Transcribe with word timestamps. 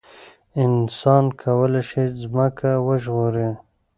انسان 0.63 1.23
کولای 1.41 1.83
شي 1.89 2.03
ځمکه 2.21 2.71
وژغوري. 2.87 3.49